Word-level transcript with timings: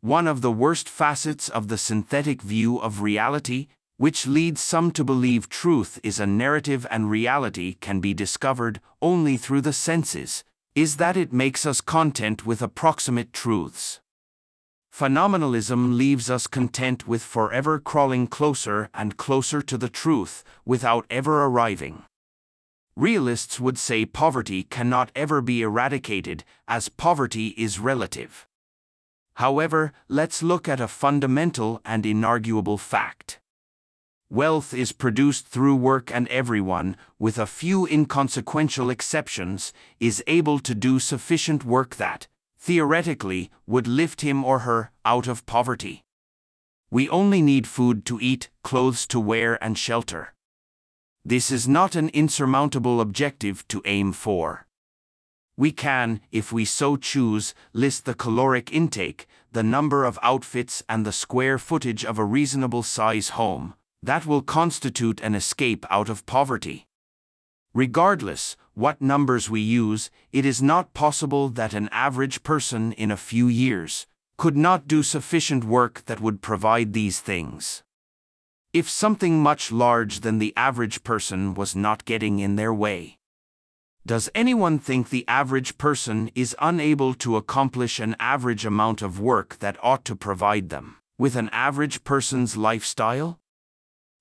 one 0.00 0.26
of 0.26 0.40
the 0.40 0.50
worst 0.50 0.88
facets 0.88 1.50
of 1.50 1.68
the 1.68 1.76
synthetic 1.76 2.40
view 2.40 2.78
of 2.78 3.02
reality, 3.02 3.66
which 3.98 4.26
leads 4.26 4.58
some 4.58 4.90
to 4.90 5.04
believe 5.04 5.50
truth 5.50 6.00
is 6.02 6.18
a 6.18 6.26
narrative 6.26 6.86
and 6.90 7.10
reality 7.10 7.74
can 7.82 8.00
be 8.00 8.14
discovered 8.14 8.80
only 9.02 9.36
through 9.36 9.60
the 9.60 9.74
senses, 9.74 10.42
is 10.74 10.96
that 10.96 11.18
it 11.18 11.34
makes 11.34 11.66
us 11.66 11.82
content 11.82 12.46
with 12.46 12.62
approximate 12.62 13.30
truths. 13.34 14.00
Phenomenalism 14.90 15.98
leaves 15.98 16.30
us 16.30 16.46
content 16.46 17.06
with 17.06 17.22
forever 17.22 17.78
crawling 17.78 18.26
closer 18.26 18.88
and 18.94 19.18
closer 19.18 19.60
to 19.60 19.76
the 19.76 19.90
truth 19.90 20.42
without 20.64 21.04
ever 21.10 21.44
arriving. 21.44 22.04
Realists 22.96 23.60
would 23.60 23.76
say 23.76 24.06
poverty 24.06 24.62
cannot 24.62 25.12
ever 25.14 25.42
be 25.42 25.60
eradicated 25.60 26.42
as 26.66 26.88
poverty 26.88 27.48
is 27.58 27.78
relative. 27.78 28.46
However, 29.40 29.94
let's 30.06 30.42
look 30.42 30.68
at 30.68 30.80
a 30.80 30.86
fundamental 30.86 31.80
and 31.82 32.04
inarguable 32.04 32.78
fact. 32.78 33.40
Wealth 34.28 34.74
is 34.74 34.92
produced 34.92 35.46
through 35.46 35.76
work, 35.76 36.14
and 36.14 36.28
everyone, 36.28 36.94
with 37.18 37.38
a 37.38 37.46
few 37.46 37.86
inconsequential 37.86 38.90
exceptions, 38.90 39.72
is 39.98 40.22
able 40.26 40.58
to 40.58 40.74
do 40.74 40.98
sufficient 40.98 41.64
work 41.64 41.96
that, 41.96 42.28
theoretically, 42.58 43.50
would 43.66 43.88
lift 43.88 44.20
him 44.20 44.44
or 44.44 44.58
her 44.58 44.90
out 45.06 45.26
of 45.26 45.46
poverty. 45.46 46.02
We 46.90 47.08
only 47.08 47.40
need 47.40 47.66
food 47.66 48.04
to 48.04 48.18
eat, 48.20 48.50
clothes 48.62 49.06
to 49.06 49.18
wear, 49.18 49.56
and 49.64 49.78
shelter. 49.78 50.34
This 51.24 51.50
is 51.50 51.66
not 51.66 51.96
an 51.96 52.10
insurmountable 52.10 53.00
objective 53.00 53.66
to 53.68 53.80
aim 53.86 54.12
for. 54.12 54.66
We 55.60 55.72
can, 55.72 56.22
if 56.32 56.54
we 56.54 56.64
so 56.64 56.96
choose, 56.96 57.52
list 57.74 58.06
the 58.06 58.14
caloric 58.14 58.72
intake, 58.72 59.26
the 59.52 59.62
number 59.62 60.06
of 60.06 60.18
outfits, 60.22 60.82
and 60.88 61.04
the 61.04 61.12
square 61.12 61.58
footage 61.58 62.02
of 62.02 62.18
a 62.18 62.24
reasonable 62.24 62.82
size 62.82 63.36
home 63.40 63.74
that 64.02 64.24
will 64.24 64.40
constitute 64.40 65.20
an 65.20 65.34
escape 65.34 65.84
out 65.90 66.08
of 66.08 66.24
poverty. 66.24 66.86
Regardless 67.74 68.56
what 68.72 69.02
numbers 69.02 69.50
we 69.50 69.60
use, 69.60 70.08
it 70.32 70.46
is 70.46 70.62
not 70.62 70.94
possible 70.94 71.50
that 71.50 71.74
an 71.74 71.90
average 71.92 72.42
person 72.42 72.92
in 72.92 73.10
a 73.10 73.18
few 73.18 73.46
years 73.46 74.06
could 74.38 74.56
not 74.56 74.88
do 74.88 75.02
sufficient 75.02 75.64
work 75.64 76.06
that 76.06 76.22
would 76.22 76.40
provide 76.40 76.94
these 76.94 77.20
things. 77.20 77.82
If 78.72 78.88
something 78.88 79.42
much 79.42 79.70
larger 79.70 80.20
than 80.20 80.38
the 80.38 80.54
average 80.56 81.04
person 81.04 81.52
was 81.52 81.76
not 81.76 82.06
getting 82.06 82.38
in 82.38 82.56
their 82.56 82.72
way. 82.72 83.18
Does 84.06 84.30
anyone 84.34 84.78
think 84.78 85.10
the 85.10 85.28
average 85.28 85.76
person 85.76 86.30
is 86.34 86.56
unable 86.58 87.12
to 87.14 87.36
accomplish 87.36 88.00
an 88.00 88.16
average 88.18 88.64
amount 88.64 89.02
of 89.02 89.20
work 89.20 89.58
that 89.58 89.76
ought 89.82 90.04
to 90.06 90.16
provide 90.16 90.70
them 90.70 90.96
with 91.18 91.36
an 91.36 91.50
average 91.50 92.02
person's 92.02 92.56
lifestyle? 92.56 93.38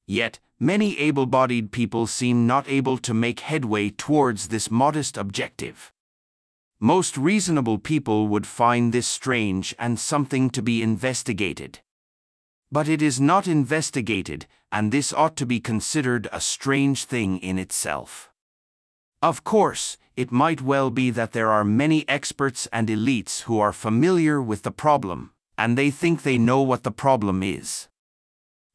Yet, 0.05 0.39
many 0.59 0.99
able 0.99 1.25
bodied 1.25 1.71
people 1.71 2.08
seem 2.08 2.45
not 2.45 2.67
able 2.67 2.97
to 2.97 3.13
make 3.13 3.39
headway 3.39 3.89
towards 3.89 4.49
this 4.49 4.69
modest 4.69 5.17
objective. 5.17 5.93
Most 6.81 7.17
reasonable 7.17 7.77
people 7.77 8.27
would 8.27 8.45
find 8.45 8.91
this 8.91 9.08
strange 9.08 9.73
and 9.80 9.97
something 9.97 10.49
to 10.49 10.61
be 10.61 10.83
investigated. 10.83 11.80
But 12.71 12.89
it 12.89 13.02
is 13.02 13.19
not 13.19 13.47
investigated, 13.47 14.45
and 14.71 14.91
this 14.91 15.14
ought 15.14 15.36
to 15.38 15.45
be 15.45 15.59
considered 15.59 16.27
a 16.31 16.41
strange 16.41 17.05
thing 17.05 17.38
in 17.38 17.58
itself. 17.58 18.28
Of 19.21 19.43
course, 19.43 19.97
it 20.15 20.31
might 20.31 20.61
well 20.61 20.89
be 20.89 21.09
that 21.11 21.33
there 21.33 21.51
are 21.51 21.65
many 21.65 22.07
experts 22.07 22.67
and 22.71 22.87
elites 22.87 23.41
who 23.41 23.59
are 23.59 23.73
familiar 23.73 24.41
with 24.41 24.63
the 24.63 24.71
problem, 24.71 25.31
and 25.57 25.77
they 25.77 25.91
think 25.91 26.23
they 26.23 26.37
know 26.37 26.61
what 26.61 26.83
the 26.83 26.91
problem 26.91 27.43
is. 27.43 27.89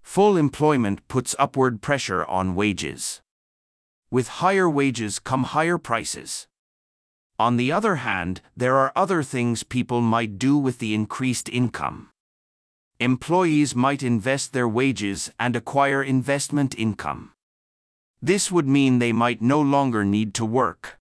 Full 0.03 0.37
employment 0.37 1.07
puts 1.09 1.35
upward 1.39 1.81
pressure 1.81 2.27
on 2.27 2.55
wages. 2.55 3.23
With 4.11 4.41
higher 4.41 4.69
wages 4.69 5.19
come 5.19 5.45
higher 5.45 5.79
prices. 5.79 6.47
On 7.39 7.57
the 7.57 7.73
other 7.73 7.97
hand, 7.97 8.41
there 8.57 8.77
are 8.77 8.93
other 8.95 9.23
things 9.23 9.65
people 9.65 10.01
might 10.01 10.39
do 10.39 10.57
with 10.57 10.79
the 10.79 10.95
increased 10.95 11.49
income. 11.49 12.11
Employees 13.01 13.75
might 13.75 14.03
invest 14.03 14.53
their 14.53 14.69
wages 14.69 15.33
and 15.41 15.57
acquire 15.57 16.03
investment 16.03 16.79
income. 16.79 17.34
This 18.25 18.51
would 18.51 18.67
mean 18.67 19.01
they 19.01 19.13
might 19.13 19.43
no 19.43 19.61
longer 19.61 20.03
need 20.03 20.33
to 20.33 20.47
work. 20.47 20.99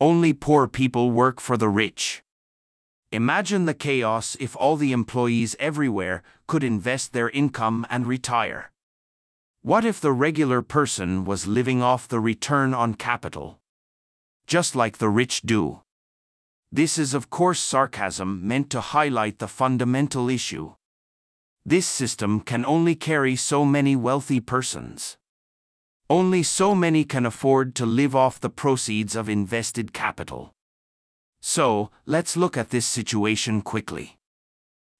Only 0.00 0.32
poor 0.32 0.68
people 0.68 1.10
work 1.10 1.40
for 1.40 1.56
the 1.56 1.68
rich. 1.68 2.22
Imagine 3.10 3.64
the 3.64 3.74
chaos 3.74 4.36
if 4.38 4.54
all 4.56 4.76
the 4.76 4.92
employees 4.92 5.56
everywhere 5.58 6.22
could 6.46 6.62
invest 6.62 7.12
their 7.12 7.28
income 7.30 7.84
and 7.90 8.06
retire. 8.06 8.70
What 9.62 9.84
if 9.84 10.00
the 10.00 10.12
regular 10.12 10.62
person 10.62 11.24
was 11.24 11.48
living 11.48 11.82
off 11.82 12.06
the 12.06 12.20
return 12.20 12.72
on 12.72 12.94
capital? 12.94 13.58
Just 14.46 14.76
like 14.76 14.98
the 14.98 15.08
rich 15.08 15.42
do. 15.42 15.80
This 16.70 16.98
is, 16.98 17.14
of 17.14 17.30
course, 17.30 17.58
sarcasm 17.58 18.46
meant 18.46 18.70
to 18.70 18.80
highlight 18.80 19.40
the 19.40 19.48
fundamental 19.48 20.28
issue. 20.28 20.74
This 21.66 21.88
system 21.88 22.38
can 22.38 22.64
only 22.64 22.94
carry 22.94 23.34
so 23.34 23.64
many 23.64 23.96
wealthy 23.96 24.38
persons. 24.38 25.17
Only 26.10 26.42
so 26.42 26.74
many 26.74 27.04
can 27.04 27.26
afford 27.26 27.74
to 27.74 27.84
live 27.84 28.16
off 28.16 28.40
the 28.40 28.48
proceeds 28.48 29.14
of 29.14 29.28
invested 29.28 29.92
capital. 29.92 30.54
So, 31.42 31.90
let's 32.06 32.34
look 32.34 32.56
at 32.56 32.70
this 32.70 32.86
situation 32.86 33.60
quickly. 33.60 34.16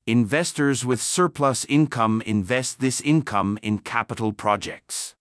Investors 0.07 0.85
with 0.85 1.01
surplus 1.01 1.65
income 1.65 2.23
invest 2.27 2.81
this 2.81 3.01
income 3.01 3.59
in 3.63 3.79
capital 3.79 4.35
projects. 4.35 5.15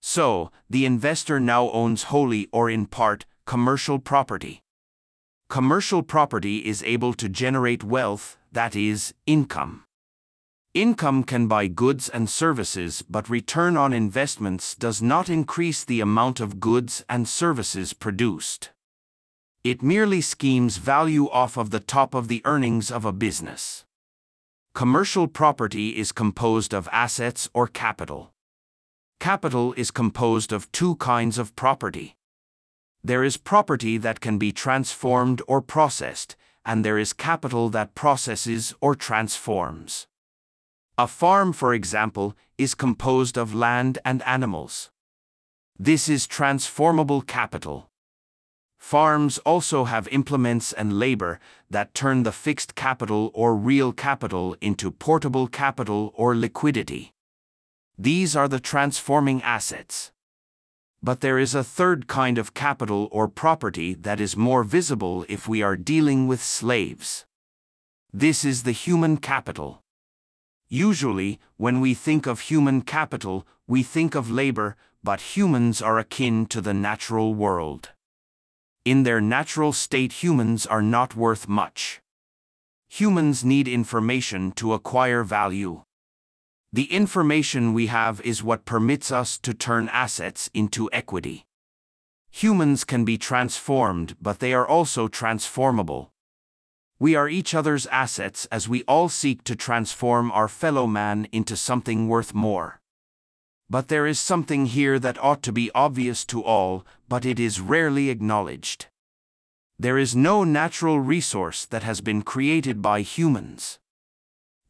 So, 0.00 0.50
the 0.70 0.86
investor 0.86 1.38
now 1.38 1.68
owns 1.70 2.04
wholly 2.04 2.48
or 2.50 2.70
in 2.70 2.86
part 2.86 3.26
commercial 3.44 3.98
property. 3.98 4.62
Commercial 5.50 6.02
property 6.02 6.64
is 6.64 6.82
able 6.82 7.12
to 7.14 7.28
generate 7.28 7.84
wealth, 7.84 8.38
that 8.52 8.74
is, 8.74 9.12
income. 9.26 9.84
Income 10.74 11.22
can 11.22 11.46
buy 11.46 11.68
goods 11.68 12.08
and 12.08 12.28
services, 12.28 13.02
but 13.08 13.30
return 13.30 13.76
on 13.76 13.92
investments 13.92 14.74
does 14.74 15.00
not 15.00 15.28
increase 15.28 15.84
the 15.84 16.00
amount 16.00 16.40
of 16.40 16.58
goods 16.58 17.04
and 17.08 17.28
services 17.28 17.92
produced. 17.92 18.70
It 19.62 19.84
merely 19.84 20.20
schemes 20.20 20.78
value 20.78 21.30
off 21.30 21.56
of 21.56 21.70
the 21.70 21.78
top 21.78 22.12
of 22.12 22.26
the 22.26 22.42
earnings 22.44 22.90
of 22.90 23.04
a 23.04 23.12
business. 23.12 23.84
Commercial 24.74 25.28
property 25.28 25.90
is 25.90 26.10
composed 26.10 26.74
of 26.74 26.88
assets 26.90 27.48
or 27.54 27.68
capital. 27.68 28.32
Capital 29.20 29.74
is 29.74 29.92
composed 29.92 30.52
of 30.52 30.72
two 30.72 30.96
kinds 30.96 31.38
of 31.38 31.54
property. 31.54 32.16
There 33.04 33.22
is 33.22 33.36
property 33.36 33.96
that 33.98 34.18
can 34.18 34.38
be 34.38 34.50
transformed 34.50 35.40
or 35.46 35.62
processed, 35.62 36.34
and 36.66 36.84
there 36.84 36.98
is 36.98 37.12
capital 37.12 37.68
that 37.68 37.94
processes 37.94 38.74
or 38.80 38.96
transforms. 38.96 40.08
A 40.96 41.08
farm, 41.08 41.52
for 41.52 41.74
example, 41.74 42.36
is 42.56 42.76
composed 42.76 43.36
of 43.36 43.52
land 43.52 43.98
and 44.04 44.22
animals. 44.22 44.92
This 45.76 46.08
is 46.08 46.28
transformable 46.28 47.20
capital. 47.20 47.90
Farms 48.78 49.38
also 49.38 49.84
have 49.84 50.06
implements 50.12 50.72
and 50.72 51.00
labor 51.00 51.40
that 51.68 51.94
turn 51.94 52.22
the 52.22 52.30
fixed 52.30 52.76
capital 52.76 53.32
or 53.34 53.56
real 53.56 53.92
capital 53.92 54.56
into 54.60 54.92
portable 54.92 55.48
capital 55.48 56.12
or 56.14 56.36
liquidity. 56.36 57.12
These 57.98 58.36
are 58.36 58.46
the 58.46 58.60
transforming 58.60 59.42
assets. 59.42 60.12
But 61.02 61.22
there 61.22 61.40
is 61.40 61.56
a 61.56 61.64
third 61.64 62.06
kind 62.06 62.38
of 62.38 62.54
capital 62.54 63.08
or 63.10 63.26
property 63.26 63.94
that 63.94 64.20
is 64.20 64.36
more 64.36 64.62
visible 64.62 65.26
if 65.28 65.48
we 65.48 65.60
are 65.60 65.76
dealing 65.76 66.28
with 66.28 66.40
slaves. 66.40 67.26
This 68.12 68.44
is 68.44 68.62
the 68.62 68.72
human 68.72 69.16
capital. 69.16 69.83
Usually, 70.68 71.38
when 71.56 71.80
we 71.80 71.94
think 71.94 72.26
of 72.26 72.40
human 72.40 72.82
capital, 72.82 73.46
we 73.66 73.82
think 73.82 74.14
of 74.14 74.30
labor, 74.30 74.76
but 75.02 75.36
humans 75.36 75.82
are 75.82 75.98
akin 75.98 76.46
to 76.46 76.60
the 76.60 76.74
natural 76.74 77.34
world. 77.34 77.90
In 78.84 79.02
their 79.02 79.20
natural 79.20 79.72
state, 79.72 80.22
humans 80.22 80.66
are 80.66 80.82
not 80.82 81.16
worth 81.16 81.48
much. 81.48 82.00
Humans 82.88 83.44
need 83.44 83.66
information 83.66 84.52
to 84.52 84.72
acquire 84.72 85.24
value. 85.24 85.82
The 86.72 86.92
information 86.92 87.72
we 87.72 87.86
have 87.86 88.20
is 88.22 88.42
what 88.42 88.64
permits 88.64 89.12
us 89.12 89.38
to 89.38 89.54
turn 89.54 89.88
assets 89.90 90.50
into 90.54 90.90
equity. 90.92 91.44
Humans 92.30 92.84
can 92.84 93.04
be 93.04 93.16
transformed, 93.16 94.16
but 94.20 94.40
they 94.40 94.52
are 94.52 94.66
also 94.66 95.08
transformable. 95.08 96.13
We 96.98 97.16
are 97.16 97.28
each 97.28 97.54
other's 97.54 97.86
assets 97.86 98.46
as 98.52 98.68
we 98.68 98.84
all 98.84 99.08
seek 99.08 99.42
to 99.44 99.56
transform 99.56 100.30
our 100.30 100.48
fellow 100.48 100.86
man 100.86 101.26
into 101.32 101.56
something 101.56 102.08
worth 102.08 102.34
more. 102.34 102.80
But 103.68 103.88
there 103.88 104.06
is 104.06 104.20
something 104.20 104.66
here 104.66 104.98
that 104.98 105.22
ought 105.22 105.42
to 105.42 105.52
be 105.52 105.70
obvious 105.74 106.24
to 106.26 106.42
all, 106.42 106.86
but 107.08 107.24
it 107.24 107.40
is 107.40 107.60
rarely 107.60 108.10
acknowledged. 108.10 108.86
There 109.78 109.98
is 109.98 110.14
no 110.14 110.44
natural 110.44 111.00
resource 111.00 111.64
that 111.66 111.82
has 111.82 112.00
been 112.00 112.22
created 112.22 112.80
by 112.80 113.00
humans. 113.00 113.80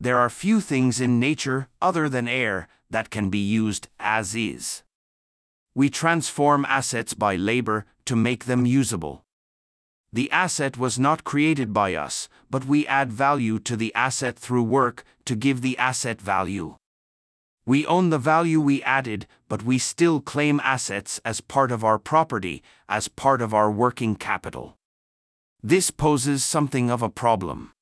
There 0.01 0.19
are 0.19 0.31
few 0.31 0.61
things 0.61 1.01
in 1.01 1.21
nature, 1.21 1.69
other 1.83 2.09
than 2.09 2.27
air, 2.27 2.69
that 2.89 3.11
can 3.11 3.29
be 3.29 3.39
used 3.39 3.89
as 4.01 4.35
is. 4.35 4.83
We 5.75 5.91
transform 5.91 6.65
assets 6.65 7.13
by 7.13 7.37
labor 7.37 7.85
to 8.07 8.17
make 8.17 8.45
them 8.45 8.65
usable. 8.65 9.24
The 10.15 10.31
asset 10.31 10.79
was 10.79 10.97
not 10.97 11.25
created 11.25 11.73
by 11.73 11.97
us, 11.97 12.29
but 12.49 12.67
we 12.67 12.87
add 12.87 13.13
value 13.13 13.59
to 13.59 13.77
the 13.77 13.93
asset 13.97 14.39
through 14.39 14.63
work 14.63 15.03
to 15.25 15.35
give 15.35 15.61
the 15.61 15.77
asset 15.77 16.21
value. 16.21 16.77
We 17.67 17.85
own 17.85 18.11
the 18.11 18.19
value 18.19 18.61
we 18.61 18.81
added, 18.85 19.27
but 19.49 19.65
we 19.65 19.77
still 19.77 20.21
claim 20.21 20.61
assets 20.63 21.21
as 21.25 21.41
part 21.41 21.73
of 21.73 21.83
our 21.83 21.99
property, 21.99 22.63
as 22.89 23.09
part 23.09 23.43
of 23.43 23.53
our 23.53 23.73
working 23.73 24.15
capital. 24.15 24.77
This 25.65 25.91
poses 25.91 26.45
something 26.45 26.93
of 26.93 27.03
a 27.03 27.11
problem. 27.11 27.73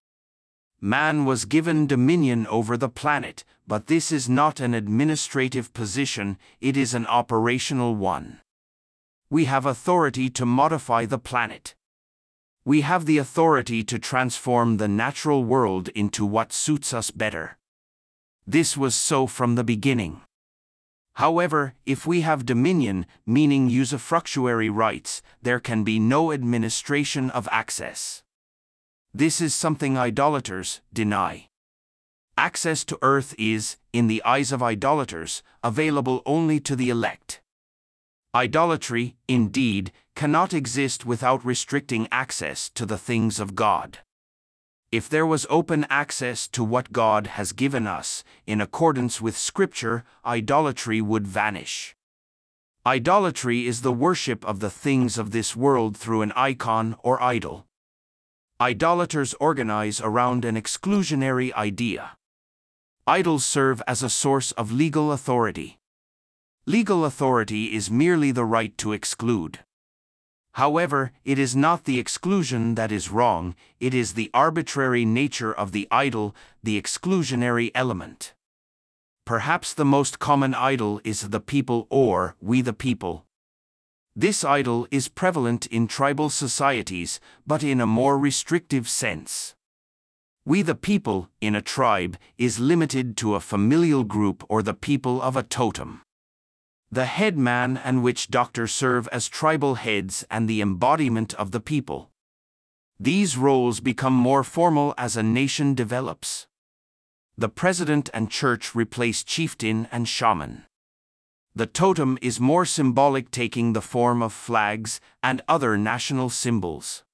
Man 0.81 1.27
was 1.27 1.45
given 1.45 1.87
dominion 1.87 2.47
over 2.47 2.79
the 2.79 2.89
planet, 2.89 3.45
but 3.67 3.89
this 3.89 4.11
is 4.11 4.31
not 4.31 4.59
an 4.59 4.73
administrative 4.73 5.75
position, 5.75 6.39
it 6.63 6.79
is 6.79 6.95
an 6.95 7.07
operational 7.09 7.95
one. 7.95 8.41
We 9.29 9.45
have 9.45 9.67
authority 9.67 10.31
to 10.31 10.47
modify 10.47 11.05
the 11.05 11.19
planet. 11.19 11.75
We 12.65 12.83
have 12.83 13.07
the 13.07 13.19
authority 13.19 13.83
to 13.85 13.99
transform 13.99 14.77
the 14.77 14.87
natural 14.87 15.43
world 15.43 15.89
into 15.91 16.25
what 16.25 16.53
suits 16.53 16.95
us 16.95 17.11
better. 17.11 17.59
This 18.47 18.77
was 18.77 18.95
so 18.95 19.27
from 19.27 19.57
the 19.57 19.65
beginning. 19.65 20.21
However, 21.15 21.75
if 21.87 22.07
we 22.07 22.21
have 22.21 22.47
dominion, 22.47 23.07
meaning 23.27 23.69
usufructuary 23.69 24.71
rights, 24.73 25.23
there 25.43 25.61
can 25.61 25.83
be 25.83 25.99
no 25.99 26.31
administration 26.31 27.31
of 27.31 27.49
access. 27.51 28.23
This 29.13 29.41
is 29.41 29.55
something 29.55 29.99
idolaters 29.99 30.81
deny. 30.93 31.49
Access 32.39 32.85
to 32.85 32.99
earth 33.03 33.35
is, 33.39 33.77
in 33.93 34.07
the 34.07 34.23
eyes 34.25 34.53
of 34.53 34.63
idolaters, 34.63 35.43
available 35.63 36.23
only 36.25 36.61
to 36.61 36.77
the 36.77 36.91
elect. 36.91 37.43
Idolatry, 38.35 39.17
indeed, 39.29 39.93
cannot 40.15 40.53
exist 40.53 41.07
without 41.07 41.45
restricting 41.45 42.09
access 42.11 42.71
to 42.71 42.87
the 42.87 42.99
things 42.99 43.41
of 43.41 43.55
God. 43.55 43.99
If 44.91 45.09
there 45.09 45.27
was 45.27 45.47
open 45.49 45.87
access 45.89 46.47
to 46.49 46.63
what 46.63 46.93
God 46.93 47.27
has 47.39 47.53
given 47.53 47.87
us, 47.87 48.23
in 48.47 48.61
accordance 48.61 49.23
with 49.23 49.37
Scripture, 49.37 50.05
idolatry 50.25 51.01
would 51.01 51.27
vanish. 51.27 51.97
Idolatry 52.85 53.67
is 53.67 53.81
the 53.81 53.93
worship 53.93 54.45
of 54.45 54.61
the 54.61 54.69
things 54.69 55.17
of 55.17 55.31
this 55.31 55.57
world 55.57 55.97
through 55.97 56.23
an 56.23 56.33
icon 56.37 56.97
or 57.03 57.23
idol. 57.23 57.65
Idolaters 58.61 59.35
organize 59.41 60.01
around 60.01 60.45
an 60.45 60.57
exclusionary 60.57 61.53
idea. 61.55 62.19
Idols 63.07 63.47
serve 63.47 63.83
as 63.87 64.03
a 64.03 64.11
source 64.11 64.53
of 64.53 64.71
legal 64.71 65.11
authority. 65.11 65.79
Legal 66.67 67.05
authority 67.05 67.75
is 67.75 67.91
merely 67.91 68.31
the 68.31 68.45
right 68.45 68.77
to 68.79 68.93
exclude. 68.93 69.61
However, 70.55 71.13
it 71.25 71.39
is 71.39 71.57
not 71.57 71.85
the 71.85 71.99
exclusion 71.99 72.75
that 72.75 72.93
is 72.93 73.11
wrong, 73.11 73.55
it 73.81 73.95
is 73.95 74.13
the 74.13 74.31
arbitrary 74.35 75.05
nature 75.05 75.53
of 75.53 75.73
the 75.73 75.89
idol, 75.91 76.35
the 76.63 76.81
exclusionary 76.81 77.71
element. 77.75 78.35
Perhaps 79.25 79.73
the 79.73 79.85
most 79.85 80.19
common 80.19 80.53
idol 80.55 81.01
is 81.05 81.31
the 81.31 81.41
people 81.41 81.87
or 81.89 82.37
we 82.41 82.61
the 82.61 82.75
people. 82.75 83.25
This 84.15 84.45
idol 84.45 84.87
is 84.91 85.09
prevalent 85.09 85.65
in 85.67 85.87
tribal 85.87 86.29
societies, 86.29 87.19
but 87.47 87.63
in 87.63 87.81
a 87.81 87.87
more 87.87 88.19
restrictive 88.19 88.89
sense. 88.91 89.55
We 90.45 90.61
the 90.61 90.75
people, 90.75 91.31
in 91.41 91.55
a 91.55 91.63
tribe, 91.63 92.19
is 92.37 92.59
limited 92.59 93.17
to 93.19 93.37
a 93.37 93.41
familial 93.41 94.05
group 94.05 94.45
or 94.51 94.63
the 94.63 94.75
people 94.75 95.23
of 95.23 95.35
a 95.35 95.43
totem. 95.43 96.03
The 96.93 97.07
headman 97.07 97.79
and 97.79 98.03
witch 98.03 98.29
doctor 98.29 98.67
serve 98.67 99.09
as 99.09 99.27
tribal 99.27 99.77
heads 99.77 100.27
and 100.31 100.47
the 100.47 100.61
embodiment 100.61 101.33
of 101.35 101.51
the 101.51 101.61
people. 101.61 102.11
These 103.01 103.39
roles 103.39 103.81
become 103.81 104.13
more 104.13 104.45
formal 104.45 104.93
as 104.99 105.17
a 105.17 105.23
nation 105.23 105.75
develops. 105.75 106.47
The 107.39 107.49
president 107.49 108.11
and 108.13 108.31
church 108.31 108.75
replace 108.75 109.25
chieftain 109.25 109.89
and 109.91 110.07
shaman. 110.07 110.67
The 111.55 111.65
totem 111.65 112.19
is 112.21 112.39
more 112.39 112.67
symbolic, 112.67 113.31
taking 113.31 113.73
the 113.73 113.81
form 113.81 114.23
of 114.23 114.35
flags 114.35 115.01
and 115.23 115.41
other 115.49 115.79
national 115.79 116.29
symbols. 116.29 117.05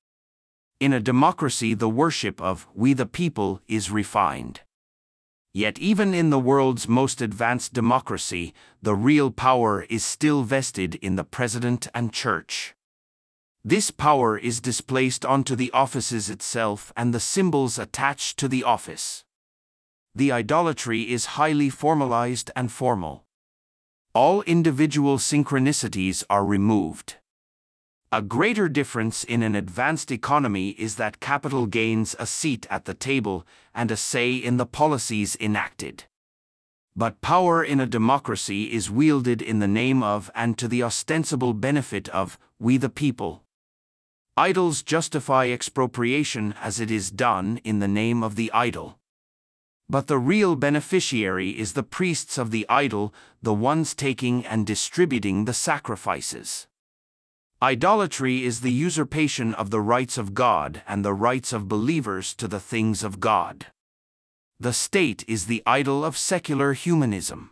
In 0.81 0.93
a 0.93 0.99
democracy, 0.99 1.75
the 1.75 1.89
worship 1.89 2.41
of 2.41 2.67
we 2.75 2.95
the 2.95 3.07
people 3.07 3.61
is 3.69 3.93
refined. 3.93 4.63
Yet, 5.53 5.79
even 5.79 6.15
in 6.15 6.31
the 6.31 6.39
world's 6.39 6.89
most 6.89 7.21
advanced 7.21 7.73
democracy, 7.73 8.55
the 8.83 8.95
real 8.95 9.31
power 9.31 9.83
is 9.91 10.05
still 10.05 10.43
vested 10.43 10.95
in 10.97 11.17
the 11.17 11.25
president 11.25 11.89
and 11.95 12.13
church. 12.13 12.75
This 13.65 13.91
power 13.91 14.39
is 14.39 14.61
displaced 14.61 15.25
onto 15.25 15.57
the 15.57 15.71
offices 15.73 16.31
itself 16.31 16.93
and 16.97 17.13
the 17.13 17.21
symbols 17.21 17.79
attached 17.79 18.39
to 18.39 18.49
the 18.49 18.65
office. 18.65 19.25
The 20.15 20.33
idolatry 20.33 21.11
is 21.11 21.37
highly 21.37 21.71
formalized 21.71 22.51
and 22.55 22.71
formal 22.71 23.25
all 24.19 24.43
individual 24.43 25.17
synchronicities 25.17 26.25
are 26.29 26.45
removed. 26.45 27.19
A 28.11 28.23
greater 28.23 28.71
difference 28.71 29.23
in 29.23 29.43
an 29.43 29.55
advanced 29.55 30.11
economy 30.11 30.71
is 30.71 30.97
that 30.97 31.21
capital 31.21 31.67
gains 31.67 32.17
a 32.19 32.25
seat 32.25 32.67
at 32.71 32.87
the 32.87 32.95
table 32.95 33.47
and 33.75 33.91
a 33.91 33.99
say 33.99 34.35
in 34.35 34.57
the 34.57 34.65
policies 34.65 35.37
enacted. 35.39 36.05
But 36.97 37.21
power 37.21 37.63
in 37.63 37.81
a 37.81 37.87
democracy 37.87 38.73
is 38.73 38.91
wielded 38.91 39.43
in 39.43 39.59
the 39.59 39.69
name 39.69 40.03
of 40.03 40.31
and 40.35 40.57
to 40.57 40.69
the 40.69 40.83
ostensible 40.83 41.53
benefit 41.53 42.09
of 42.09 42.39
we 42.59 42.79
the 42.79 42.89
people. 42.89 43.45
Idols 44.39 44.83
justify 44.83 45.49
expropriation 45.49 46.55
as 46.63 46.81
it 46.81 46.91
is 46.91 47.11
done 47.11 47.61
in 47.63 47.79
the 47.79 47.89
name 47.89 48.23
of 48.23 48.37
the 48.37 48.51
idol. 48.53 48.99
But 49.87 50.07
the 50.07 50.19
real 50.19 50.57
beneficiary 50.57 51.51
is 51.51 51.75
the 51.75 51.83
priests 51.83 52.39
of 52.39 52.53
the 52.53 52.65
idol, 52.71 53.13
the 53.43 53.53
ones 53.53 53.95
taking 53.95 54.47
and 54.47 54.67
distributing 54.67 55.45
the 55.45 55.53
sacrifices. 55.53 56.69
Idolatry 57.61 58.45
is 58.45 58.61
the 58.61 58.73
usurpation 58.73 59.55
of 59.55 59.71
the 59.71 59.81
rights 59.81 60.17
of 60.17 60.35
God 60.35 60.83
and 60.87 61.05
the 61.05 61.13
rights 61.13 61.53
of 61.53 61.69
believers 61.69 62.35
to 62.37 62.47
the 62.47 62.61
things 62.61 63.03
of 63.03 63.21
God. 63.21 63.67
The 64.61 64.73
state 64.73 65.25
is 65.27 65.47
the 65.47 65.63
idol 65.67 66.05
of 66.05 66.17
secular 66.17 66.73
humanism. 66.73 67.51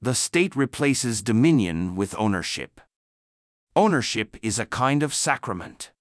The 0.00 0.14
state 0.14 0.54
replaces 0.54 1.22
dominion 1.22 1.96
with 1.96 2.14
ownership. 2.18 2.80
Ownership 3.74 4.36
is 4.42 4.58
a 4.58 4.66
kind 4.66 5.02
of 5.02 5.14
sacrament 5.14 5.92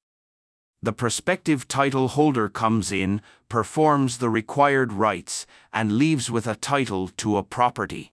the 0.85 0.93
prospective 0.93 1.67
title 1.67 2.09
holder 2.09 2.47
comes 2.47 2.91
in, 2.91 3.19
performs 3.49 4.19
the 4.19 4.29
required 4.29 4.93
rites, 4.93 5.47
and 5.73 5.97
leaves 5.97 6.29
with 6.29 6.45
a 6.45 6.53
title 6.53 7.07
to 7.17 7.37
a 7.37 7.43
property. 7.43 8.11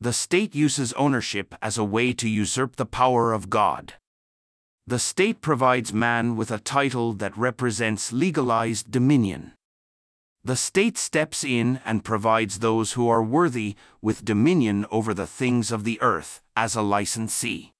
The 0.00 0.12
state 0.12 0.52
uses 0.52 0.92
ownership 0.94 1.54
as 1.62 1.78
a 1.78 1.84
way 1.84 2.12
to 2.14 2.28
usurp 2.28 2.74
the 2.74 2.86
power 2.86 3.32
of 3.32 3.50
God. 3.50 3.94
The 4.86 4.98
state 4.98 5.40
provides 5.40 5.92
man 5.92 6.36
with 6.36 6.50
a 6.50 6.58
title 6.58 7.12
that 7.14 7.36
represents 7.36 8.12
legalized 8.12 8.90
dominion. 8.90 9.52
The 10.44 10.56
state 10.56 10.96
steps 10.96 11.42
in 11.42 11.80
and 11.84 12.04
provides 12.04 12.58
those 12.58 12.92
who 12.92 13.08
are 13.08 13.22
worthy 13.22 13.74
with 14.00 14.24
dominion 14.24 14.86
over 14.90 15.12
the 15.12 15.26
things 15.26 15.72
of 15.72 15.84
the 15.84 16.00
earth 16.00 16.40
as 16.54 16.76
a 16.76 16.82
licensee 16.82 17.72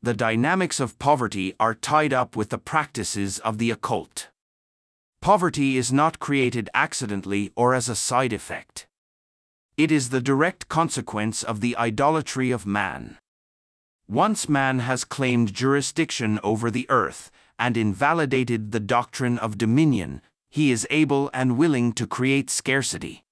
the 0.00 0.14
dynamics 0.14 0.78
of 0.78 0.98
poverty 1.00 1.54
are 1.58 1.74
tied 1.74 2.12
up 2.12 2.36
with 2.36 2.50
the 2.50 2.58
practices 2.58 3.40
of 3.40 3.58
the 3.58 3.72
occult. 3.72 4.28
Poverty 5.20 5.76
is 5.76 5.92
not 5.92 6.20
created 6.20 6.70
accidentally 6.72 7.50
or 7.56 7.74
as 7.74 7.88
a 7.88 7.96
side 7.96 8.32
effect. 8.32 8.86
It 9.76 9.90
is 9.90 10.10
the 10.10 10.20
direct 10.20 10.68
consequence 10.68 11.42
of 11.42 11.60
the 11.60 11.76
idolatry 11.76 12.52
of 12.52 12.64
man. 12.64 13.18
Once 14.08 14.48
man 14.48 14.78
has 14.78 15.04
claimed 15.04 15.52
jurisdiction 15.52 16.40
over 16.42 16.70
the 16.70 16.86
earth 16.88 17.30
and 17.58 17.76
invalidated 17.76 18.72
the 18.72 18.80
doctrine 18.80 19.38
of 19.38 19.58
dominion, 19.58 20.20
he 20.50 20.70
is 20.70 20.86
able 20.90 21.30
and 21.34 21.58
willing 21.58 21.92
to 21.92 22.06
create 22.06 22.48
scarcity. 22.48 23.22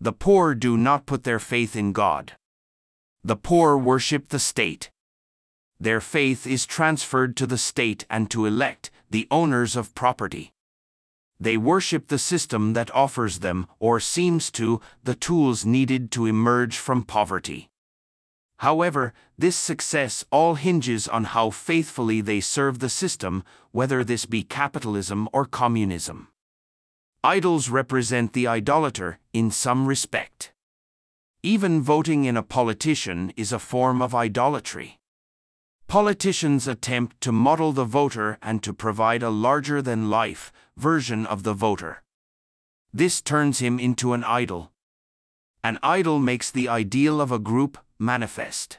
The 0.00 0.12
poor 0.12 0.54
do 0.54 0.76
not 0.76 1.06
put 1.06 1.24
their 1.24 1.40
faith 1.40 1.74
in 1.74 1.92
God. 1.92 2.32
The 3.24 3.36
poor 3.36 3.76
worship 3.76 4.28
the 4.28 4.38
state 4.38 4.90
their 5.80 6.00
faith 6.00 6.44
is 6.44 6.66
transferred 6.66 7.36
to 7.36 7.46
the 7.46 7.58
state 7.58 8.04
and 8.10 8.28
to 8.30 8.46
elect, 8.46 8.90
the 9.10 9.28
owners 9.30 9.76
of 9.76 9.94
property. 9.94 10.52
They 11.38 11.56
worship 11.56 12.08
the 12.08 12.18
system 12.18 12.72
that 12.72 12.92
offers 12.92 13.38
them, 13.38 13.68
or 13.78 14.00
seems 14.00 14.50
to, 14.52 14.80
the 15.04 15.14
tools 15.14 15.64
needed 15.64 16.10
to 16.12 16.26
emerge 16.26 16.76
from 16.76 17.04
poverty. 17.04 17.68
However, 18.58 19.12
this 19.36 19.56
success 19.56 20.24
all 20.32 20.56
hinges 20.56 21.06
on 21.06 21.24
how 21.24 21.50
faithfully 21.50 22.20
they 22.20 22.40
serve 22.40 22.80
the 22.80 22.88
system, 22.88 23.44
whether 23.70 24.02
this 24.02 24.26
be 24.26 24.42
capitalism 24.42 25.28
or 25.32 25.44
communism. 25.44 26.28
Idols 27.22 27.68
represent 27.68 28.32
the 28.32 28.48
idolater 28.48 29.18
in 29.32 29.50
some 29.52 29.86
respect. 29.86 30.52
Even 31.42 31.80
voting 31.80 32.24
in 32.24 32.36
a 32.36 32.42
politician 32.42 33.32
is 33.36 33.52
a 33.52 33.60
form 33.60 34.02
of 34.02 34.14
idolatry. 34.14 34.98
Politicians 35.86 36.66
attempt 36.66 37.20
to 37.20 37.32
model 37.32 37.72
the 37.72 37.84
voter 37.84 38.38
and 38.42 38.62
to 38.62 38.74
provide 38.74 39.22
a 39.22 39.30
larger 39.30 39.80
than 39.80 40.10
life 40.10 40.52
version 40.76 41.24
of 41.26 41.44
the 41.44 41.54
voter. 41.54 42.02
This 42.92 43.20
turns 43.20 43.60
him 43.60 43.78
into 43.78 44.14
an 44.14 44.24
idol. 44.24 44.72
An 45.62 45.78
idol 45.82 46.18
makes 46.18 46.50
the 46.50 46.68
ideal 46.68 47.20
of 47.20 47.30
a 47.30 47.38
group 47.38 47.78
manifest. 47.98 48.78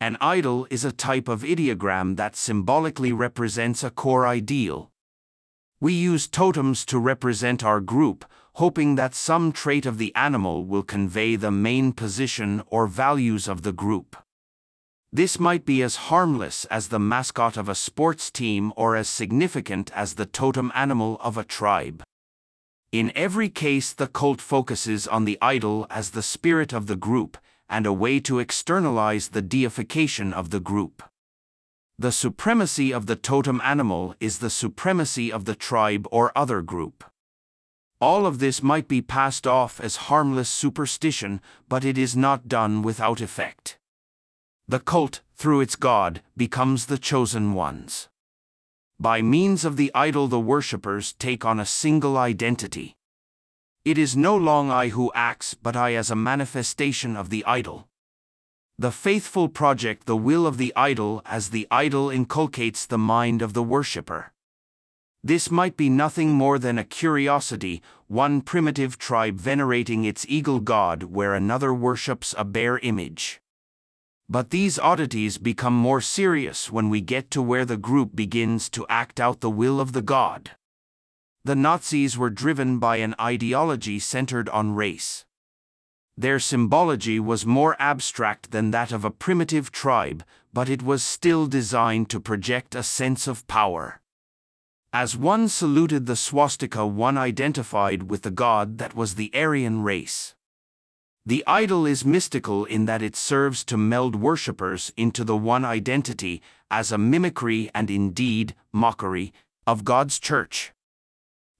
An 0.00 0.16
idol 0.20 0.66
is 0.70 0.84
a 0.84 0.92
type 0.92 1.28
of 1.28 1.42
ideogram 1.42 2.16
that 2.16 2.36
symbolically 2.36 3.12
represents 3.12 3.82
a 3.82 3.90
core 3.90 4.26
ideal. 4.26 4.90
We 5.80 5.92
use 5.92 6.26
totems 6.26 6.84
to 6.86 6.98
represent 6.98 7.64
our 7.64 7.80
group, 7.80 8.24
hoping 8.54 8.96
that 8.96 9.14
some 9.14 9.52
trait 9.52 9.86
of 9.86 9.98
the 9.98 10.14
animal 10.14 10.64
will 10.64 10.82
convey 10.82 11.36
the 11.36 11.50
main 11.50 11.92
position 11.92 12.62
or 12.66 12.86
values 12.86 13.48
of 13.48 13.62
the 13.62 13.72
group. 13.72 14.16
This 15.12 15.38
might 15.38 15.64
be 15.64 15.82
as 15.82 15.96
harmless 16.10 16.64
as 16.66 16.88
the 16.88 16.98
mascot 16.98 17.56
of 17.56 17.68
a 17.68 17.74
sports 17.74 18.30
team 18.30 18.72
or 18.76 18.96
as 18.96 19.08
significant 19.08 19.90
as 19.94 20.14
the 20.14 20.26
totem 20.26 20.72
animal 20.74 21.18
of 21.22 21.38
a 21.38 21.44
tribe. 21.44 22.02
In 22.92 23.12
every 23.14 23.48
case, 23.48 23.92
the 23.92 24.08
cult 24.08 24.40
focuses 24.40 25.06
on 25.06 25.24
the 25.24 25.38
idol 25.40 25.86
as 25.88 26.10
the 26.10 26.22
spirit 26.22 26.72
of 26.72 26.86
the 26.86 26.96
group 26.96 27.38
and 27.68 27.86
a 27.86 27.92
way 27.92 28.20
to 28.20 28.38
externalize 28.38 29.28
the 29.28 29.42
deification 29.42 30.32
of 30.32 30.50
the 30.50 30.60
group. 30.60 31.02
The 31.98 32.12
supremacy 32.12 32.92
of 32.92 33.06
the 33.06 33.16
totem 33.16 33.60
animal 33.64 34.14
is 34.20 34.38
the 34.38 34.50
supremacy 34.50 35.32
of 35.32 35.46
the 35.46 35.54
tribe 35.54 36.06
or 36.10 36.30
other 36.36 36.60
group. 36.60 37.04
All 38.00 38.26
of 38.26 38.38
this 38.38 38.62
might 38.62 38.88
be 38.88 39.00
passed 39.00 39.46
off 39.46 39.80
as 39.80 39.96
harmless 39.96 40.50
superstition, 40.50 41.40
but 41.68 41.84
it 41.84 41.96
is 41.96 42.14
not 42.14 42.48
done 42.48 42.82
without 42.82 43.22
effect. 43.22 43.78
The 44.68 44.80
cult, 44.80 45.22
through 45.34 45.62
its 45.62 45.76
god, 45.76 46.22
becomes 46.36 46.86
the 46.86 46.98
chosen 46.98 47.54
ones. 47.54 48.08
By 49.00 49.22
means 49.22 49.64
of 49.64 49.76
the 49.76 49.90
idol, 49.94 50.28
the 50.28 50.40
worshippers 50.40 51.14
take 51.14 51.44
on 51.44 51.58
a 51.58 51.66
single 51.66 52.18
identity. 52.18 52.96
It 53.86 53.98
is 53.98 54.16
no 54.16 54.36
long 54.36 54.68
I 54.68 54.88
who 54.88 55.12
acts, 55.14 55.54
but 55.54 55.76
I 55.76 55.94
as 55.94 56.10
a 56.10 56.16
manifestation 56.16 57.16
of 57.16 57.30
the 57.30 57.44
idol. 57.44 57.86
The 58.76 58.90
faithful 58.90 59.48
project 59.48 60.06
the 60.06 60.16
will 60.16 60.44
of 60.44 60.56
the 60.56 60.72
idol 60.74 61.22
as 61.24 61.50
the 61.50 61.68
idol 61.70 62.10
inculcates 62.10 62.84
the 62.84 62.98
mind 62.98 63.42
of 63.42 63.52
the 63.52 63.62
worshipper. 63.62 64.32
This 65.22 65.52
might 65.52 65.76
be 65.76 65.88
nothing 65.88 66.32
more 66.32 66.58
than 66.58 66.78
a 66.78 66.82
curiosity, 66.82 67.80
one 68.08 68.40
primitive 68.40 68.98
tribe 68.98 69.36
venerating 69.36 70.02
its 70.04 70.26
eagle 70.28 70.58
god 70.58 71.04
where 71.04 71.32
another 71.32 71.72
worships 71.72 72.34
a 72.36 72.44
bear 72.44 72.80
image. 72.80 73.40
But 74.28 74.50
these 74.50 74.80
oddities 74.80 75.38
become 75.38 75.74
more 75.74 76.00
serious 76.00 76.72
when 76.72 76.90
we 76.90 77.00
get 77.00 77.30
to 77.30 77.40
where 77.40 77.64
the 77.64 77.76
group 77.76 78.16
begins 78.16 78.68
to 78.70 78.84
act 78.88 79.20
out 79.20 79.42
the 79.42 79.48
will 79.48 79.78
of 79.78 79.92
the 79.92 80.02
god. 80.02 80.56
The 81.46 81.54
Nazis 81.54 82.18
were 82.18 82.28
driven 82.28 82.80
by 82.80 82.96
an 82.96 83.14
ideology 83.20 84.00
centered 84.00 84.48
on 84.48 84.74
race. 84.74 85.24
Their 86.16 86.40
symbology 86.40 87.20
was 87.20 87.46
more 87.46 87.76
abstract 87.78 88.50
than 88.50 88.72
that 88.72 88.90
of 88.90 89.04
a 89.04 89.12
primitive 89.12 89.70
tribe, 89.70 90.24
but 90.52 90.68
it 90.68 90.82
was 90.82 91.04
still 91.04 91.46
designed 91.46 92.10
to 92.10 92.18
project 92.18 92.74
a 92.74 92.82
sense 92.82 93.28
of 93.28 93.46
power. 93.46 94.00
As 94.92 95.16
one 95.16 95.46
saluted 95.48 96.06
the 96.06 96.16
swastika, 96.16 96.84
one 96.84 97.16
identified 97.16 98.10
with 98.10 98.22
the 98.22 98.32
god 98.32 98.78
that 98.78 98.96
was 98.96 99.14
the 99.14 99.30
Aryan 99.32 99.84
race. 99.84 100.34
The 101.24 101.44
idol 101.46 101.86
is 101.86 102.04
mystical 102.04 102.64
in 102.64 102.86
that 102.86 103.02
it 103.02 103.14
serves 103.14 103.64
to 103.66 103.76
meld 103.76 104.16
worshippers 104.16 104.92
into 104.96 105.22
the 105.22 105.36
one 105.36 105.64
identity 105.64 106.42
as 106.72 106.90
a 106.90 106.98
mimicry 106.98 107.70
and 107.72 107.88
indeed 107.88 108.56
mockery 108.72 109.32
of 109.64 109.84
God's 109.84 110.18
church. 110.18 110.72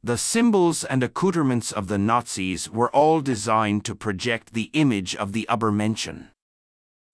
The 0.07 0.17
symbols 0.17 0.85
and 0.85 1.03
accoutrements 1.03 1.73
of 1.73 1.89
the 1.89 1.99
Nazis 1.99 2.71
were 2.71 2.95
all 2.95 3.21
designed 3.21 3.85
to 3.87 3.97
project 3.97 4.53
the 4.53 4.71
image 4.73 5.17
of 5.17 5.33
the 5.33 5.49
Übermenschen. 5.51 6.29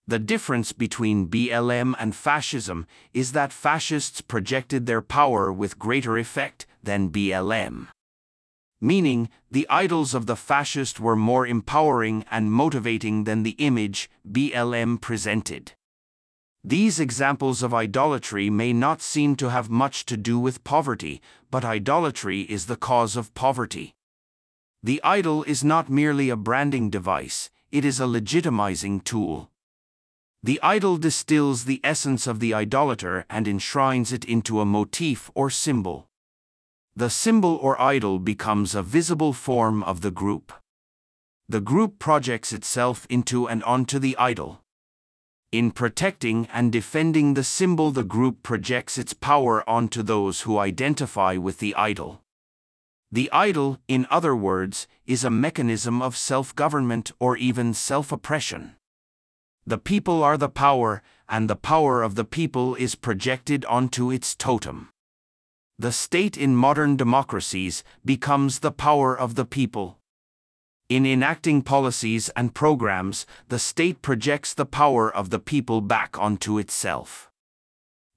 The 0.06 0.18
difference 0.18 0.72
between 0.72 1.28
BLM 1.28 1.94
and 1.98 2.14
fascism 2.14 2.86
is 3.14 3.32
that 3.32 3.50
fascists 3.50 4.20
projected 4.20 4.84
their 4.84 5.00
power 5.00 5.50
with 5.50 5.78
greater 5.78 6.18
effect 6.18 6.66
than 6.82 7.08
BLM 7.08 7.88
meaning 8.82 9.28
the 9.48 9.66
idols 9.70 10.12
of 10.12 10.26
the 10.26 10.34
fascist 10.34 10.98
were 10.98 11.14
more 11.14 11.46
empowering 11.46 12.24
and 12.32 12.52
motivating 12.52 13.22
than 13.22 13.44
the 13.44 13.56
image 13.58 14.10
BLM 14.28 15.00
presented. 15.00 15.72
These 16.64 17.00
examples 17.00 17.62
of 17.62 17.74
idolatry 17.74 18.50
may 18.50 18.72
not 18.72 19.02
seem 19.02 19.36
to 19.36 19.50
have 19.50 19.68
much 19.68 20.06
to 20.06 20.16
do 20.16 20.38
with 20.38 20.64
poverty, 20.64 21.20
but 21.50 21.64
idolatry 21.64 22.42
is 22.42 22.66
the 22.66 22.76
cause 22.76 23.16
of 23.16 23.34
poverty. 23.34 23.94
The 24.82 25.00
idol 25.02 25.42
is 25.44 25.64
not 25.64 25.88
merely 25.90 26.28
a 26.28 26.36
branding 26.36 26.90
device, 26.90 27.50
it 27.70 27.84
is 27.84 28.00
a 28.00 28.04
legitimizing 28.04 29.02
tool. 29.04 29.50
The 30.42 30.60
idol 30.62 30.96
distills 30.96 31.64
the 31.64 31.80
essence 31.84 32.26
of 32.26 32.40
the 32.40 32.54
idolater 32.54 33.24
and 33.28 33.46
enshrines 33.46 34.12
it 34.12 34.24
into 34.24 34.60
a 34.60 34.64
motif 34.64 35.30
or 35.34 35.50
symbol 35.50 36.08
the 36.94 37.08
symbol 37.08 37.56
or 37.56 37.80
idol 37.80 38.18
becomes 38.18 38.74
a 38.74 38.82
visible 38.82 39.32
form 39.32 39.82
of 39.84 40.02
the 40.02 40.10
group. 40.10 40.52
The 41.48 41.60
group 41.60 41.98
projects 41.98 42.52
itself 42.52 43.06
into 43.08 43.48
and 43.48 43.64
onto 43.64 43.98
the 43.98 44.14
idol. 44.18 44.60
In 45.52 45.70
protecting 45.70 46.48
and 46.52 46.72
defending 46.72 47.34
the 47.34 47.44
symbol, 47.44 47.90
the 47.92 48.02
group 48.02 48.42
projects 48.42 48.98
its 48.98 49.12
power 49.12 49.68
onto 49.68 50.02
those 50.02 50.40
who 50.40 50.58
identify 50.58 51.36
with 51.36 51.58
the 51.58 51.74
idol. 51.74 52.22
The 53.12 53.30
idol, 53.30 53.78
in 53.86 54.06
other 54.10 54.34
words, 54.34 54.88
is 55.06 55.22
a 55.22 55.30
mechanism 55.30 56.02
of 56.02 56.16
self 56.16 56.56
government 56.56 57.12
or 57.20 57.36
even 57.36 57.74
self 57.74 58.10
oppression. 58.10 58.76
The 59.66 59.78
people 59.78 60.24
are 60.24 60.38
the 60.38 60.48
power, 60.48 61.02
and 61.28 61.48
the 61.48 61.56
power 61.56 62.02
of 62.02 62.14
the 62.14 62.24
people 62.24 62.74
is 62.74 62.94
projected 62.94 63.64
onto 63.66 64.10
its 64.10 64.34
totem 64.34 64.88
the 65.82 65.90
state 65.90 66.36
in 66.36 66.54
modern 66.54 66.96
democracies 66.96 67.82
becomes 68.04 68.60
the 68.60 68.70
power 68.70 69.18
of 69.18 69.34
the 69.34 69.44
people. 69.44 69.98
In 70.92 71.06
enacting 71.06 71.62
policies 71.62 72.28
and 72.36 72.54
programs, 72.54 73.24
the 73.48 73.58
state 73.58 74.02
projects 74.02 74.52
the 74.52 74.66
power 74.66 75.10
of 75.10 75.30
the 75.30 75.38
people 75.38 75.80
back 75.80 76.18
onto 76.18 76.58
itself. 76.58 77.30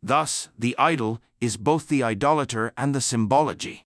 Thus, 0.04 0.50
the 0.60 0.76
idol 0.78 1.22
is 1.40 1.56
both 1.56 1.88
the 1.88 2.04
idolater 2.04 2.74
and 2.76 2.94
the 2.94 3.00
symbology. 3.00 3.86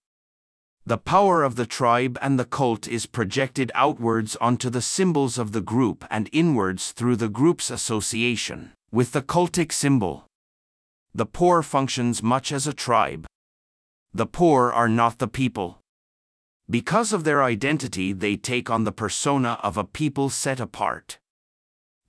The 0.88 0.98
power 0.98 1.44
of 1.44 1.56
the 1.56 1.68
tribe 1.68 2.18
and 2.20 2.40
the 2.40 2.46
cult 2.46 2.88
is 2.88 3.06
projected 3.06 3.72
outwards 3.76 4.36
onto 4.38 4.72
the 4.72 4.82
symbols 4.82 5.38
of 5.38 5.52
the 5.52 5.62
group 5.62 6.04
and 6.10 6.28
inwards 6.32 6.92
through 6.92 7.18
the 7.18 7.30
group's 7.30 7.70
association 7.70 8.72
with 8.92 9.12
the 9.12 9.22
cultic 9.22 9.72
symbol. 9.72 10.26
The 11.14 11.28
poor 11.28 11.62
functions 11.62 12.24
much 12.24 12.52
as 12.52 12.66
a 12.66 12.74
tribe, 12.74 13.28
the 14.12 14.26
poor 14.26 14.72
are 14.72 14.90
not 14.90 15.20
the 15.20 15.28
people. 15.28 15.79
Because 16.70 17.14
of 17.14 17.24
their 17.24 17.42
identity, 17.42 18.14
they 18.14 18.38
take 18.38 18.70
on 18.70 18.84
the 18.84 18.92
persona 18.92 19.58
of 19.64 19.76
a 19.76 19.84
people 19.84 20.30
set 20.30 20.60
apart. 20.60 21.18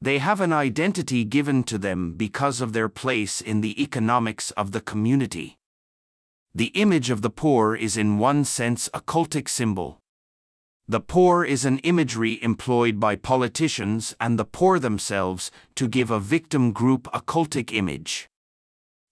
They 0.03 0.19
have 0.19 0.41
an 0.41 0.53
identity 0.53 1.25
given 1.25 1.63
to 1.65 1.79
them 1.79 2.13
because 2.13 2.61
of 2.61 2.75
their 2.75 2.89
place 2.91 3.41
in 3.41 3.63
the 3.63 3.83
economics 3.83 4.51
of 4.53 4.73
the 4.73 4.83
community. 4.83 5.57
The 6.55 6.73
image 6.75 7.09
of 7.09 7.23
the 7.23 7.31
poor 7.31 7.75
is 7.75 7.97
in 7.97 8.19
one 8.19 8.45
sense 8.45 8.91
a 8.93 9.01
cultic 9.01 9.49
symbol. 9.49 9.99
The 10.87 11.01
poor 11.01 11.43
is 11.45 11.65
an 11.65 11.79
imagery 11.79 12.43
employed 12.43 13.01
by 13.01 13.17
politicians 13.17 14.15
and 14.21 14.39
the 14.39 14.45
poor 14.45 14.79
themselves 14.79 15.51
to 15.77 15.89
give 15.89 16.11
a 16.11 16.21
victim 16.21 16.73
group 16.73 17.09
a 17.15 17.23
cultic 17.23 17.73
image. 17.73 18.29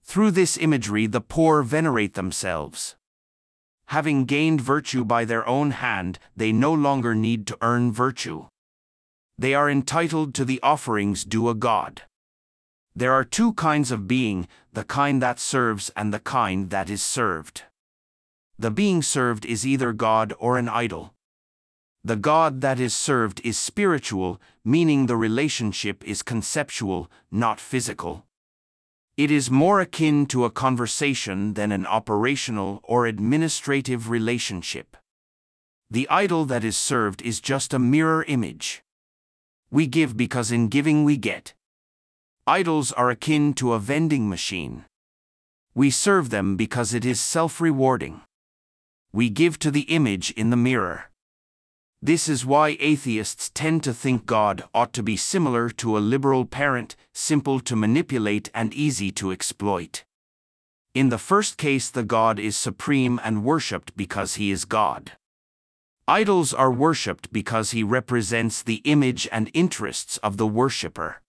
Through 0.02 0.32
this 0.32 0.58
imagery, 0.58 1.06
the 1.06 1.22
poor 1.22 1.62
venerate 1.62 2.14
themselves. 2.14 2.96
Having 3.88 4.26
gained 4.26 4.60
virtue 4.60 5.02
by 5.02 5.24
their 5.24 5.48
own 5.48 5.70
hand, 5.70 6.18
they 6.36 6.52
no 6.52 6.74
longer 6.74 7.14
need 7.14 7.46
to 7.46 7.56
earn 7.62 7.90
virtue. 7.90 8.46
They 9.38 9.54
are 9.54 9.70
entitled 9.70 10.34
to 10.34 10.44
the 10.44 10.60
offerings 10.62 11.24
due 11.24 11.48
a 11.48 11.54
god. 11.54 12.02
There 12.94 13.14
are 13.14 13.24
two 13.24 13.54
kinds 13.54 13.90
of 13.90 14.06
being 14.06 14.46
the 14.74 14.84
kind 14.84 15.22
that 15.22 15.40
serves 15.40 15.90
and 15.96 16.12
the 16.12 16.18
kind 16.18 16.68
that 16.68 16.90
is 16.90 17.02
served. 17.02 17.62
The 18.58 18.70
being 18.70 19.00
served 19.00 19.46
is 19.46 19.66
either 19.66 19.94
God 19.94 20.34
or 20.38 20.58
an 20.58 20.68
idol. 20.68 21.14
The 22.04 22.16
God 22.16 22.60
that 22.60 22.78
is 22.78 22.92
served 22.92 23.40
is 23.42 23.56
spiritual, 23.56 24.38
meaning 24.64 25.06
the 25.06 25.16
relationship 25.16 26.04
is 26.04 26.22
conceptual, 26.22 27.10
not 27.30 27.58
physical. 27.58 28.26
It 29.18 29.32
is 29.32 29.50
more 29.50 29.80
akin 29.80 30.26
to 30.26 30.44
a 30.44 30.50
conversation 30.50 31.54
than 31.54 31.72
an 31.72 31.84
operational 31.86 32.78
or 32.84 33.06
administrative 33.06 34.08
relationship. 34.10 34.96
The 35.90 36.08
idol 36.08 36.44
that 36.44 36.62
is 36.62 36.76
served 36.76 37.20
is 37.22 37.40
just 37.40 37.74
a 37.74 37.80
mirror 37.80 38.22
image. 38.28 38.84
We 39.72 39.88
give 39.88 40.16
because 40.16 40.52
in 40.52 40.68
giving 40.68 41.02
we 41.02 41.16
get. 41.16 41.52
Idols 42.46 42.92
are 42.92 43.10
akin 43.10 43.54
to 43.54 43.72
a 43.72 43.80
vending 43.80 44.28
machine. 44.28 44.84
We 45.74 45.90
serve 45.90 46.30
them 46.30 46.56
because 46.56 46.94
it 46.94 47.04
is 47.04 47.18
self 47.18 47.60
rewarding. 47.60 48.20
We 49.12 49.30
give 49.30 49.58
to 49.58 49.72
the 49.72 49.88
image 49.92 50.30
in 50.36 50.50
the 50.50 50.56
mirror. 50.56 51.10
This 52.00 52.28
is 52.28 52.46
why 52.46 52.76
atheists 52.78 53.50
tend 53.52 53.82
to 53.82 53.92
think 53.92 54.24
God 54.24 54.62
ought 54.72 54.92
to 54.92 55.02
be 55.02 55.16
similar 55.16 55.68
to 55.70 55.98
a 55.98 56.06
liberal 56.14 56.44
parent, 56.44 56.94
simple 57.12 57.58
to 57.60 57.74
manipulate 57.74 58.50
and 58.54 58.72
easy 58.72 59.10
to 59.12 59.32
exploit. 59.32 60.04
In 60.94 61.08
the 61.08 61.18
first 61.18 61.58
case, 61.58 61.90
the 61.90 62.04
God 62.04 62.38
is 62.38 62.56
supreme 62.56 63.20
and 63.24 63.44
worshipped 63.44 63.96
because 63.96 64.36
he 64.36 64.52
is 64.52 64.64
God. 64.64 65.12
Idols 66.06 66.54
are 66.54 66.70
worshipped 66.70 67.32
because 67.32 67.72
he 67.72 67.82
represents 67.82 68.62
the 68.62 68.80
image 68.84 69.28
and 69.32 69.50
interests 69.52 70.18
of 70.18 70.36
the 70.36 70.46
worshipper. 70.46 71.20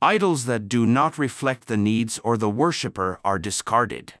Idols 0.00 0.46
that 0.46 0.68
do 0.68 0.86
not 0.86 1.18
reflect 1.18 1.68
the 1.68 1.76
needs 1.76 2.18
or 2.20 2.36
the 2.36 2.50
worshipper 2.50 3.20
are 3.24 3.38
discarded. 3.38 4.14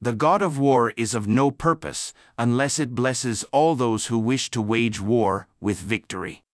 The 0.00 0.12
god 0.12 0.42
of 0.42 0.58
war 0.58 0.92
is 0.96 1.12
of 1.12 1.26
no 1.26 1.50
purpose 1.50 2.12
unless 2.38 2.78
it 2.78 2.94
blesses 2.94 3.44
all 3.50 3.74
those 3.74 4.06
who 4.06 4.18
wish 4.18 4.48
to 4.50 4.62
wage 4.62 5.00
war 5.00 5.48
with 5.60 5.78
victory. 5.78 6.44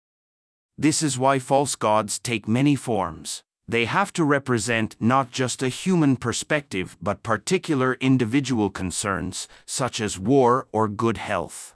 This 0.78 1.02
is 1.02 1.18
why 1.18 1.38
false 1.38 1.76
gods 1.76 2.18
take 2.18 2.48
many 2.48 2.74
forms. 2.74 3.42
They 3.68 3.84
have 3.84 4.14
to 4.14 4.24
represent 4.24 4.96
not 4.98 5.30
just 5.30 5.62
a 5.62 5.68
human 5.68 6.16
perspective 6.16 6.96
but 7.02 7.22
particular 7.22 7.94
individual 8.00 8.70
concerns, 8.70 9.46
such 9.66 10.00
as 10.00 10.18
war 10.18 10.66
or 10.72 10.88
good 10.88 11.18
health. 11.18 11.74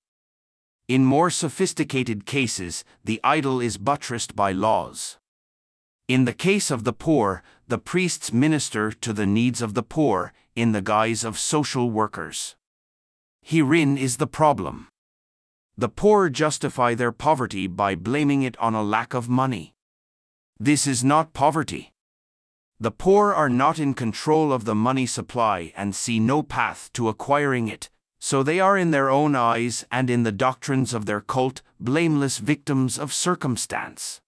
In 0.88 1.04
more 1.04 1.28
sophisticated 1.28 2.24
cases, 2.24 2.82
the 3.04 3.20
idol 3.22 3.60
is 3.60 3.76
buttressed 3.76 4.34
by 4.34 4.52
laws. 4.52 5.18
In 6.08 6.24
the 6.24 6.32
case 6.32 6.70
of 6.70 6.84
the 6.84 6.94
poor, 6.94 7.42
the 7.66 7.76
priests 7.76 8.32
minister 8.32 8.90
to 8.90 9.12
the 9.12 9.26
needs 9.26 9.60
of 9.60 9.74
the 9.74 9.82
poor 9.82 10.32
in 10.60 10.72
the 10.72 10.82
guise 10.82 11.24
of 11.24 11.38
social 11.38 11.90
workers. 11.90 12.56
Herein 13.42 13.96
is 13.96 14.16
the 14.16 14.26
problem. 14.26 14.88
The 15.76 15.88
poor 15.88 16.28
justify 16.28 16.94
their 16.94 17.12
poverty 17.12 17.68
by 17.68 17.94
blaming 17.94 18.42
it 18.42 18.56
on 18.58 18.74
a 18.74 18.82
lack 18.82 19.14
of 19.14 19.28
money. 19.28 19.74
This 20.58 20.86
is 20.88 21.04
not 21.04 21.32
poverty. 21.32 21.92
The 22.80 22.90
poor 22.90 23.32
are 23.32 23.48
not 23.48 23.78
in 23.78 23.94
control 23.94 24.52
of 24.52 24.64
the 24.64 24.74
money 24.74 25.06
supply 25.06 25.72
and 25.76 25.94
see 25.94 26.18
no 26.18 26.42
path 26.42 26.90
to 26.94 27.08
acquiring 27.08 27.68
it, 27.68 27.90
so 28.18 28.42
they 28.42 28.58
are 28.58 28.76
in 28.76 28.90
their 28.90 29.08
own 29.08 29.36
eyes 29.36 29.86
and 29.90 30.10
in 30.10 30.24
the 30.24 30.32
doctrines 30.32 30.92
of 30.92 31.06
their 31.06 31.20
cult 31.20 31.62
blameless 31.78 32.38
victims 32.38 32.98
of 32.98 33.12
circumstance. 33.12 34.20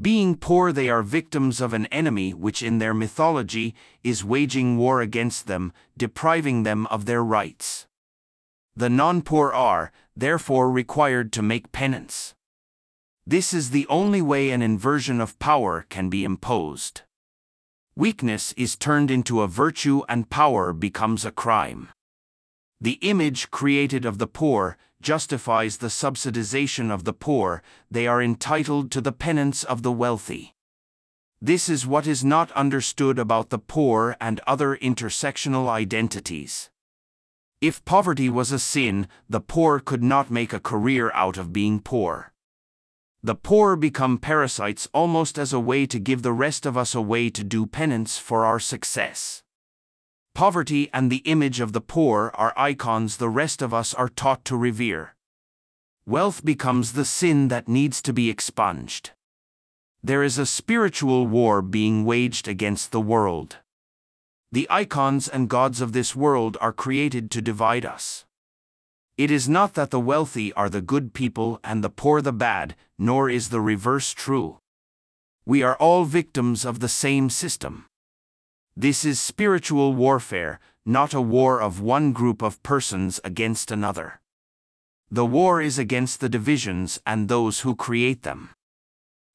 Being 0.00 0.36
poor, 0.36 0.72
they 0.72 0.90
are 0.90 1.02
victims 1.02 1.60
of 1.60 1.72
an 1.72 1.86
enemy 1.86 2.34
which, 2.34 2.62
in 2.62 2.78
their 2.78 2.92
mythology, 2.92 3.74
is 4.04 4.22
waging 4.24 4.76
war 4.76 5.00
against 5.00 5.46
them, 5.46 5.72
depriving 5.96 6.64
them 6.64 6.86
of 6.88 7.06
their 7.06 7.24
rights. 7.24 7.86
The 8.74 8.90
non 8.90 9.22
poor 9.22 9.52
are, 9.52 9.90
therefore, 10.14 10.70
required 10.70 11.32
to 11.32 11.42
make 11.42 11.72
penance. 11.72 12.34
This 13.26 13.54
is 13.54 13.70
the 13.70 13.86
only 13.88 14.20
way 14.20 14.50
an 14.50 14.60
inversion 14.60 15.20
of 15.20 15.38
power 15.38 15.86
can 15.88 16.10
be 16.10 16.24
imposed. 16.24 17.00
Weakness 17.96 18.52
is 18.52 18.76
turned 18.76 19.10
into 19.10 19.40
a 19.40 19.48
virtue 19.48 20.02
and 20.10 20.28
power 20.28 20.74
becomes 20.74 21.24
a 21.24 21.30
crime. 21.30 21.88
The 22.78 22.98
image 23.00 23.50
created 23.50 24.04
of 24.04 24.18
the 24.18 24.26
poor 24.26 24.76
justifies 25.00 25.76
the 25.76 25.88
subsidization 25.88 26.90
of 26.90 27.04
the 27.04 27.12
poor, 27.12 27.62
they 27.90 28.06
are 28.06 28.22
entitled 28.22 28.90
to 28.90 29.00
the 29.00 29.12
penance 29.12 29.64
of 29.64 29.82
the 29.82 29.92
wealthy. 29.92 30.54
This 31.40 31.68
is 31.68 31.86
what 31.86 32.06
is 32.06 32.24
not 32.24 32.50
understood 32.52 33.18
about 33.18 33.50
the 33.50 33.58
poor 33.58 34.16
and 34.20 34.40
other 34.46 34.76
intersectional 34.76 35.68
identities. 35.68 36.70
If 37.60 37.84
poverty 37.84 38.28
was 38.28 38.52
a 38.52 38.58
sin, 38.58 39.06
the 39.28 39.40
poor 39.40 39.80
could 39.80 40.02
not 40.02 40.30
make 40.30 40.52
a 40.52 40.60
career 40.60 41.10
out 41.12 41.36
of 41.36 41.52
being 41.52 41.80
poor. 41.80 42.32
The 43.22 43.34
poor 43.34 43.76
become 43.76 44.18
parasites 44.18 44.88
almost 44.92 45.38
as 45.38 45.52
a 45.52 45.60
way 45.60 45.84
to 45.86 45.98
give 45.98 46.22
the 46.22 46.32
rest 46.32 46.64
of 46.64 46.76
us 46.76 46.94
a 46.94 47.00
way 47.00 47.28
to 47.30 47.42
do 47.42 47.66
penance 47.66 48.18
for 48.18 48.44
our 48.44 48.60
success. 48.60 49.42
Poverty 50.36 50.90
and 50.92 51.10
the 51.10 51.22
image 51.24 51.60
of 51.60 51.72
the 51.72 51.80
poor 51.80 52.30
are 52.34 52.52
icons 52.58 53.16
the 53.16 53.30
rest 53.30 53.62
of 53.62 53.72
us 53.72 53.94
are 53.94 54.10
taught 54.10 54.44
to 54.44 54.54
revere. 54.54 55.14
Wealth 56.04 56.44
becomes 56.44 56.92
the 56.92 57.06
sin 57.06 57.48
that 57.48 57.68
needs 57.68 58.02
to 58.02 58.12
be 58.12 58.28
expunged. 58.28 59.12
There 60.02 60.22
is 60.22 60.36
a 60.36 60.44
spiritual 60.44 61.26
war 61.26 61.62
being 61.62 62.04
waged 62.04 62.48
against 62.48 62.92
the 62.92 63.00
world. 63.00 63.56
The 64.52 64.66
icons 64.68 65.26
and 65.26 65.48
gods 65.48 65.80
of 65.80 65.94
this 65.94 66.14
world 66.14 66.58
are 66.60 66.70
created 66.70 67.30
to 67.30 67.40
divide 67.40 67.86
us. 67.86 68.26
It 69.16 69.30
is 69.30 69.48
not 69.48 69.72
that 69.72 69.90
the 69.90 69.98
wealthy 69.98 70.52
are 70.52 70.68
the 70.68 70.82
good 70.82 71.14
people 71.14 71.60
and 71.64 71.82
the 71.82 71.88
poor 71.88 72.20
the 72.20 72.34
bad, 72.34 72.76
nor 72.98 73.30
is 73.30 73.48
the 73.48 73.62
reverse 73.62 74.12
true. 74.12 74.58
We 75.46 75.62
are 75.62 75.76
all 75.76 76.04
victims 76.04 76.66
of 76.66 76.80
the 76.80 76.90
same 76.90 77.30
system. 77.30 77.86
This 78.78 79.06
is 79.06 79.18
spiritual 79.18 79.94
warfare, 79.94 80.60
not 80.84 81.14
a 81.14 81.20
war 81.20 81.62
of 81.62 81.80
one 81.80 82.12
group 82.12 82.42
of 82.42 82.62
persons 82.62 83.18
against 83.24 83.70
another. 83.70 84.20
The 85.10 85.24
war 85.24 85.62
is 85.62 85.78
against 85.78 86.20
the 86.20 86.28
divisions 86.28 87.00
and 87.06 87.28
those 87.28 87.60
who 87.60 87.74
create 87.74 88.22
them. 88.22 88.50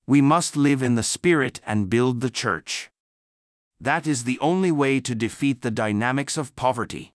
We 0.06 0.22
must 0.22 0.56
live 0.56 0.84
in 0.84 0.94
the 0.94 1.02
Spirit 1.02 1.60
and 1.66 1.90
build 1.90 2.22
the 2.22 2.30
church. 2.30 2.92
That 3.80 4.06
is 4.06 4.26
the 4.26 4.38
only 4.40 4.72
way 4.72 5.00
to 5.00 5.16
defeat 5.16 5.64
the 5.64 5.72
dynamics 5.72 6.38
of 6.38 6.56
poverty. 6.56 7.14